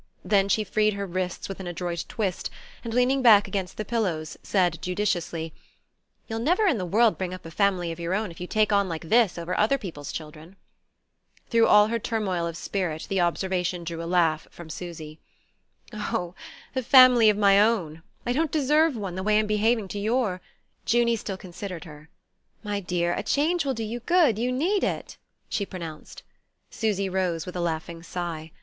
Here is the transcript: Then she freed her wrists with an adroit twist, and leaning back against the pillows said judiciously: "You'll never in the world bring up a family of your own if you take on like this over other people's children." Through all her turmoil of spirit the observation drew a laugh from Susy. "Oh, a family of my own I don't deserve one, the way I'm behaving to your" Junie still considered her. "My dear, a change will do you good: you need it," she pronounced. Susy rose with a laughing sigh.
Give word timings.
Then 0.25 0.49
she 0.49 0.63
freed 0.63 0.95
her 0.95 1.05
wrists 1.05 1.47
with 1.47 1.59
an 1.59 1.67
adroit 1.67 2.05
twist, 2.09 2.49
and 2.83 2.91
leaning 2.91 3.21
back 3.21 3.47
against 3.47 3.77
the 3.77 3.85
pillows 3.85 4.35
said 4.41 4.81
judiciously: 4.81 5.53
"You'll 6.27 6.39
never 6.39 6.65
in 6.65 6.79
the 6.79 6.87
world 6.87 7.19
bring 7.19 7.35
up 7.35 7.45
a 7.45 7.51
family 7.51 7.91
of 7.91 7.99
your 7.99 8.15
own 8.15 8.31
if 8.31 8.41
you 8.41 8.47
take 8.47 8.73
on 8.73 8.89
like 8.89 9.09
this 9.09 9.37
over 9.37 9.55
other 9.55 9.77
people's 9.77 10.11
children." 10.11 10.55
Through 11.51 11.67
all 11.67 11.89
her 11.89 11.99
turmoil 11.99 12.47
of 12.47 12.57
spirit 12.57 13.05
the 13.09 13.21
observation 13.21 13.83
drew 13.83 14.01
a 14.01 14.09
laugh 14.09 14.47
from 14.49 14.71
Susy. 14.71 15.19
"Oh, 15.93 16.33
a 16.75 16.81
family 16.81 17.29
of 17.29 17.37
my 17.37 17.59
own 17.61 18.01
I 18.25 18.33
don't 18.33 18.49
deserve 18.49 18.95
one, 18.97 19.13
the 19.13 19.21
way 19.21 19.37
I'm 19.37 19.45
behaving 19.45 19.87
to 19.89 19.99
your" 19.99 20.41
Junie 20.91 21.15
still 21.15 21.37
considered 21.37 21.83
her. 21.83 22.09
"My 22.63 22.79
dear, 22.79 23.13
a 23.13 23.21
change 23.21 23.65
will 23.65 23.75
do 23.75 23.83
you 23.83 23.99
good: 23.99 24.39
you 24.39 24.51
need 24.51 24.83
it," 24.83 25.19
she 25.47 25.63
pronounced. 25.63 26.23
Susy 26.71 27.07
rose 27.07 27.45
with 27.45 27.55
a 27.55 27.61
laughing 27.61 28.01
sigh. 28.01 28.51